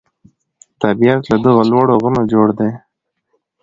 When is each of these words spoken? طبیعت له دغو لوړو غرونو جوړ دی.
طبیعت 0.81 1.21
له 1.31 1.37
دغو 1.43 1.61
لوړو 1.71 1.93
غرونو 2.01 2.21
جوړ 2.33 2.47
دی. 2.59 2.71